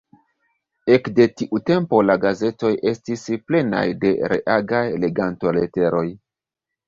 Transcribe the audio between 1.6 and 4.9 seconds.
tempo la gazetoj estis plenaj de reagaj